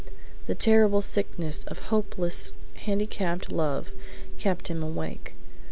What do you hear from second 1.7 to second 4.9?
hopeless handicapped love kept him